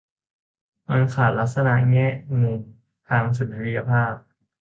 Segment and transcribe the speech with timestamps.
[0.89, 2.59] มันขาดลักษณะแง่มุม
[3.09, 4.13] ทางสุนทรียภาพ